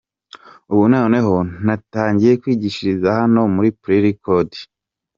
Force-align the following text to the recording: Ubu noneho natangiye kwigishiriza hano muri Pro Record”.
Ubu 0.71 0.83
noneho 0.93 1.35
natangiye 1.65 2.33
kwigishiriza 2.41 3.07
hano 3.19 3.41
muri 3.55 3.69
Pro 3.81 3.95
Record”. 4.07 4.49